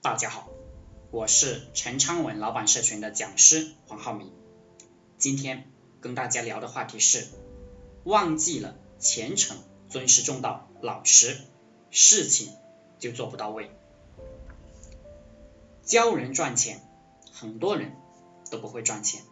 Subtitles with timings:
[0.00, 0.48] 大家好，
[1.10, 4.32] 我是陈昌文老板社群的讲师黄浩明。
[5.18, 5.68] 今天
[6.00, 7.26] 跟大家聊的话题是：
[8.04, 9.56] 忘记了虔诚、
[9.88, 11.36] 尊师重道、老实，
[11.90, 12.52] 事情
[13.00, 13.72] 就做不到位。
[15.82, 16.80] 教人赚钱，
[17.32, 17.96] 很多人
[18.52, 19.22] 都不会赚钱；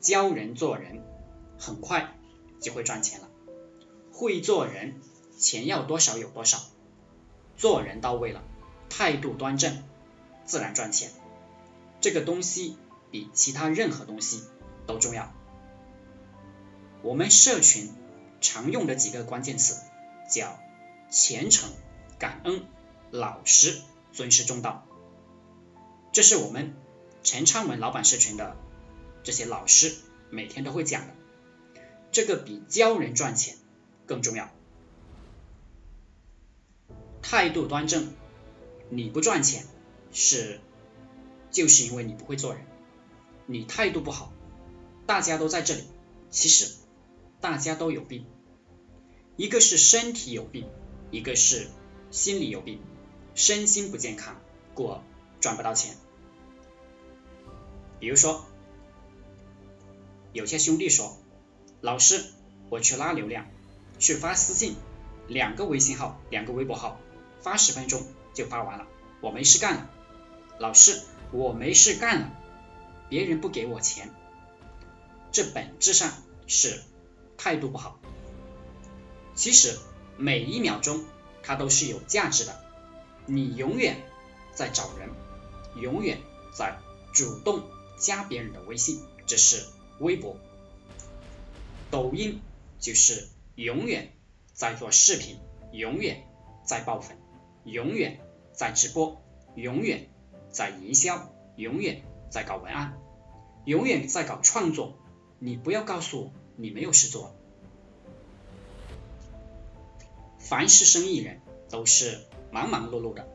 [0.00, 1.04] 教人做人，
[1.58, 2.16] 很快
[2.58, 3.28] 就会赚钱了。
[4.14, 5.02] 会做人，
[5.38, 6.58] 钱要多少有多少，
[7.58, 8.42] 做人到位了。
[8.96, 9.82] 态度端正，
[10.44, 11.10] 自然赚钱。
[12.00, 12.76] 这个东西
[13.10, 14.44] 比其他任何东西
[14.86, 15.34] 都重要。
[17.02, 17.92] 我们社群
[18.40, 19.82] 常用的几个关键词
[20.30, 20.60] 叫
[21.10, 21.72] 虔诚、
[22.20, 22.66] 感恩、
[23.10, 23.80] 老实、
[24.12, 24.86] 尊师重道。
[26.12, 26.76] 这是我们
[27.24, 28.56] 陈昌文老板社群的
[29.24, 29.92] 这些老师
[30.30, 31.14] 每天都会讲的。
[32.12, 33.56] 这个比教人赚钱
[34.06, 34.48] 更重要。
[37.22, 38.14] 态度端正。
[38.90, 39.64] 你不赚钱
[40.12, 40.60] 是，
[41.50, 42.64] 就是因为你不会做人，
[43.46, 44.32] 你态度不好，
[45.06, 45.84] 大家都在这里，
[46.30, 46.74] 其实
[47.40, 48.26] 大家都有病，
[49.36, 50.68] 一个是身体有病，
[51.10, 51.68] 一个是
[52.10, 52.80] 心理有病，
[53.34, 54.40] 身心不健康，
[54.74, 55.00] 故而
[55.40, 55.96] 赚不到钱。
[58.00, 58.44] 比如说，
[60.32, 61.16] 有些兄弟说，
[61.80, 62.24] 老师，
[62.68, 63.46] 我去拉流量，
[63.98, 64.76] 去发私信，
[65.26, 67.00] 两个微信号，两个微博号，
[67.40, 68.02] 发十分钟。
[68.34, 68.86] 就发完了，
[69.20, 69.90] 我没事干了。
[70.58, 71.00] 老师，
[71.32, 72.30] 我没事干了，
[73.08, 74.10] 别人不给我钱，
[75.32, 76.12] 这本质上
[76.46, 76.82] 是
[77.38, 77.98] 态度不好。
[79.34, 79.78] 其实
[80.16, 81.04] 每一秒钟
[81.42, 82.64] 它都是有价值的，
[83.26, 83.96] 你永远
[84.52, 85.08] 在找人，
[85.80, 86.18] 永远
[86.52, 86.78] 在
[87.12, 87.62] 主动
[87.98, 89.64] 加别人的微信，这是
[89.98, 90.36] 微博。
[91.90, 92.40] 抖音
[92.80, 94.12] 就是永远
[94.52, 95.38] 在做视频，
[95.72, 96.24] 永远
[96.64, 97.16] 在爆粉。
[97.64, 98.20] 永远
[98.54, 99.20] 在直播，
[99.56, 100.08] 永远
[100.50, 102.96] 在营销，永远在搞文案，
[103.64, 104.96] 永远在搞创作。
[105.40, 107.34] 你不要告诉我你没有事做。
[110.38, 112.20] 凡是生意人都是
[112.52, 113.28] 忙忙碌碌的。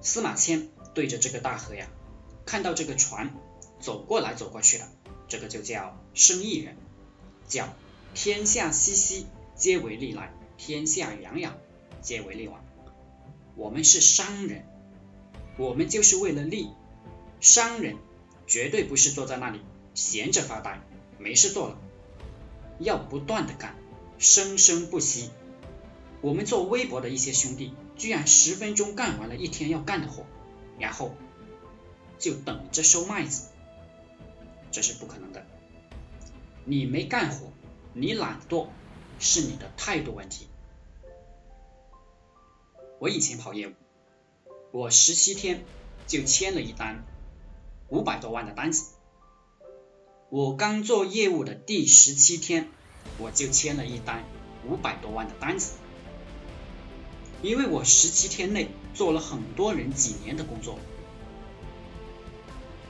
[0.00, 1.88] 司马迁对着这个大河呀，
[2.44, 3.32] 看到这个船
[3.78, 4.88] 走过来走过去的，
[5.28, 6.76] 这个就叫生意人，
[7.46, 7.68] 叫
[8.14, 11.52] 天下熙熙，皆为利来；天下攘攘，
[12.00, 12.64] 皆为利往。
[13.54, 14.64] 我们是商人，
[15.58, 16.70] 我们就是为了利。
[17.40, 17.96] 商人
[18.46, 19.60] 绝对不是坐在那里
[19.94, 20.80] 闲着发呆，
[21.18, 21.78] 没事做了，
[22.78, 23.76] 要不断的干，
[24.18, 25.30] 生生不息。
[26.20, 30.24] 我们做微博的一些兄弟，居然十分钟干完了一天要干的活，
[30.78, 31.16] 然后
[32.18, 33.48] 就等着收麦子，
[34.70, 35.44] 这是不可能的。
[36.64, 37.52] 你没干活，
[37.92, 38.68] 你懒惰，
[39.18, 40.46] 是你的态度问题。
[43.02, 43.72] 我以前跑业务，
[44.70, 45.64] 我十七天
[46.06, 47.04] 就签了一单
[47.88, 48.92] 五百多万的单子。
[50.30, 52.68] 我刚做业务的第十七天，
[53.18, 54.22] 我就签了一单
[54.64, 55.72] 五百多万的单子。
[57.42, 60.78] 因为我十七天内做了很多人几年的工作。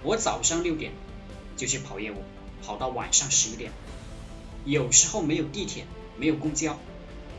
[0.03, 0.93] 我早上六点
[1.57, 2.17] 就去跑业务，
[2.63, 3.73] 跑到晚上十一点，
[4.67, 5.87] 有时候没有地铁，
[6.19, 6.79] 没有公交，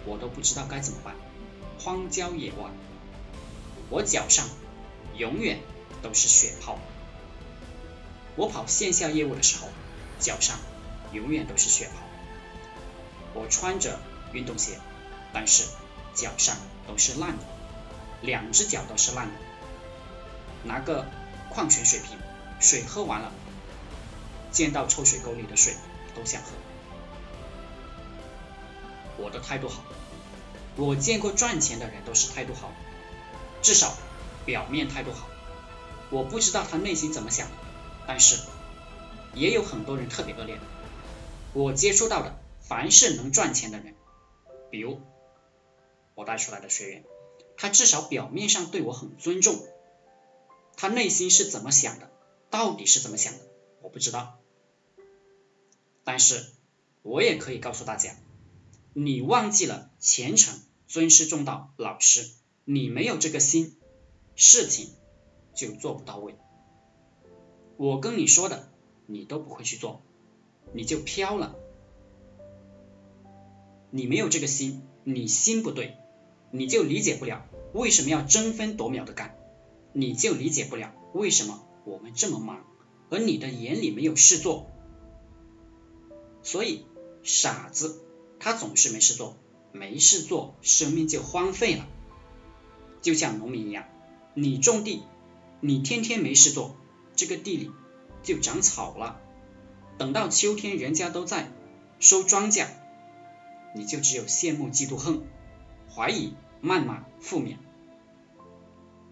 [0.07, 1.13] 我都不知道该怎么办。
[1.83, 2.69] 荒郊野外，
[3.89, 4.47] 我脚上
[5.17, 5.59] 永远
[6.01, 6.79] 都是血泡。
[8.38, 9.67] 我跑线下业务的时候，
[10.17, 10.57] 脚上
[11.11, 11.99] 永远都是血泡。
[13.33, 13.99] 我穿着
[14.31, 14.79] 运动鞋，
[15.33, 15.66] 但是
[16.13, 16.55] 脚上
[16.88, 17.44] 都是烂的，
[18.21, 19.33] 两只脚都是烂的。
[20.63, 21.05] 拿个
[21.50, 22.17] 矿泉水瓶，
[22.61, 23.29] 水喝完了，
[24.51, 25.73] 见到臭水沟里的水
[26.15, 26.51] 都想喝。
[29.17, 29.83] 我的态度好。
[30.75, 32.72] 我见过赚钱的人都是态度好，
[33.61, 33.95] 至少
[34.45, 35.28] 表面态度好。
[36.09, 37.47] 我不知道他内心怎么想，
[38.07, 38.38] 但是
[39.33, 40.59] 也有很多人特别恶劣。
[41.53, 43.94] 我接触到的凡是能赚钱的人，
[44.72, 45.00] 比如
[46.16, 47.03] 我带出来的学员，
[47.56, 49.63] 他至少表面上对我很尊重，
[50.75, 52.12] 他内心是怎么想的，
[52.50, 53.39] 到底是怎么想的，
[53.81, 54.39] 我不知道。
[56.03, 56.45] 但是
[57.03, 58.15] 我也可以告诉大家。
[58.95, 60.62] 你忘记了虔诚、
[60.94, 62.30] 尊师重道、老师，
[62.66, 63.74] 你没有这个心，
[64.36, 64.92] 事情
[65.56, 66.36] 就做不到位。
[67.78, 68.69] 我跟你说的，
[69.07, 70.04] 你都不会去做，
[70.72, 71.56] 你就飘了。
[73.90, 75.98] 你没有这个心，你心不对，
[76.51, 77.44] 你就理解不了
[77.74, 79.36] 为什么要争分夺秒的干，
[79.94, 82.68] 你就理解不了为什么我们这么忙，
[83.10, 84.69] 而你的眼里没有事做。
[86.44, 86.86] 所以，
[87.24, 88.00] 傻子。
[88.40, 89.38] 他总是没事做，
[89.73, 91.85] 没事做，生命就荒废了。
[93.01, 93.85] 就像农民一样，
[94.33, 95.03] 你种地，
[95.59, 96.77] 你天天没事做，
[97.15, 97.71] 这个地里
[98.23, 99.19] 就长草了。
[99.97, 101.51] 等到秋天，人家都在
[101.99, 102.67] 收庄稼，
[103.75, 105.23] 你就只有羡慕、嫉妒、恨、
[105.93, 107.59] 怀疑、谩骂、负面，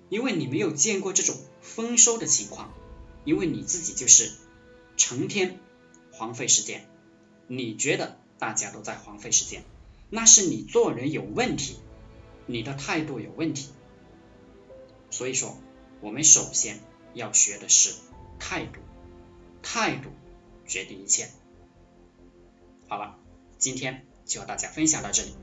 [0.10, 2.72] 因为你没有见过这种丰收的情况，
[3.26, 4.32] 因为你自己就是
[4.96, 5.60] 成天
[6.12, 6.88] 荒废时间。
[7.48, 9.64] 你觉得大家都在荒废时间，
[10.12, 11.80] 那是你做人有问题，
[12.46, 13.70] 你的态度有问题。
[15.10, 15.58] 所以说，
[16.02, 16.80] 我们首先
[17.16, 17.96] 要学的是
[18.38, 18.82] 态度，
[19.64, 20.10] 态度。
[20.68, 21.28] 决定一切。
[22.88, 23.18] 好了，
[23.58, 25.36] 今天就和大家分享到这里。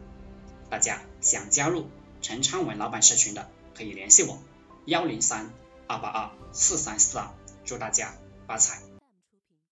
[0.71, 1.89] 大家想加入
[2.23, 4.39] 陈昌文老板社群的，可以联系我：
[4.87, 5.51] 幺零三
[5.87, 7.35] 二八二四三四二。
[7.67, 8.15] 祝大家
[8.47, 8.88] 发财！